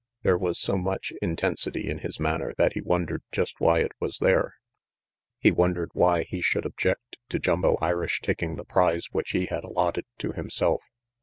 There 0.23 0.35
was 0.39 0.57
so 0.57 0.77
much 0.79 1.13
intensity 1.21 1.87
in 1.87 1.99
his 1.99 2.19
manner 2.19 2.55
that 2.57 2.73
he 2.73 2.81
wondered 2.81 3.21
just 3.31 3.59
why 3.61 3.81
it 3.81 3.91
was 3.99 4.17
there. 4.17 4.55
He 5.37 5.51
wondered 5.51 5.91
why 5.93 6.23
he 6.23 6.41
should 6.41 6.65
object 6.65 7.17
to 7.29 7.37
Jumbo 7.37 7.75
Irish 7.83 8.19
taking 8.19 8.55
the 8.55 8.65
prize 8.65 9.09
which 9.11 9.29
he 9.29 9.45
had 9.45 9.63
allotted 9.63 10.05
to 10.17 10.31
himself. 10.31 10.81